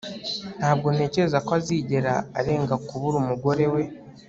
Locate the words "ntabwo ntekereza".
0.59-1.37